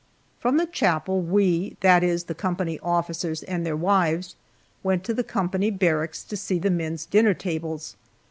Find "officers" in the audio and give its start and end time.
2.79-3.43